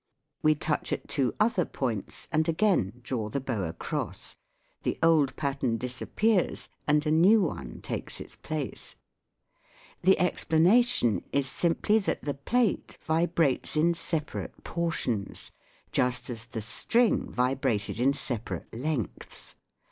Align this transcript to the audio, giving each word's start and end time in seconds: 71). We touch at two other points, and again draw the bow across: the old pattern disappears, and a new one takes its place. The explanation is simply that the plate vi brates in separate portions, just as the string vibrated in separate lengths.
71). 0.39 0.49
We 0.49 0.55
touch 0.55 0.93
at 0.93 1.07
two 1.07 1.35
other 1.39 1.63
points, 1.63 2.27
and 2.31 2.49
again 2.49 3.01
draw 3.03 3.29
the 3.29 3.39
bow 3.39 3.65
across: 3.65 4.35
the 4.81 4.97
old 5.03 5.35
pattern 5.35 5.77
disappears, 5.77 6.69
and 6.87 7.05
a 7.05 7.11
new 7.11 7.41
one 7.43 7.81
takes 7.81 8.19
its 8.19 8.35
place. 8.35 8.95
The 10.01 10.17
explanation 10.17 11.23
is 11.31 11.45
simply 11.47 11.99
that 11.99 12.23
the 12.23 12.33
plate 12.33 12.97
vi 13.01 13.27
brates 13.27 13.77
in 13.77 13.93
separate 13.93 14.63
portions, 14.63 15.51
just 15.91 16.31
as 16.31 16.47
the 16.47 16.63
string 16.63 17.29
vibrated 17.29 17.99
in 17.99 18.13
separate 18.13 18.73
lengths. 18.73 19.53